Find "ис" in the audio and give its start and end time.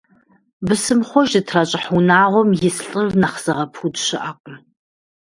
2.67-2.77